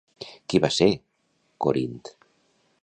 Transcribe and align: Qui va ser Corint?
Qui 0.53 0.61
va 0.63 0.71
ser 0.77 0.87
Corint? 1.67 2.01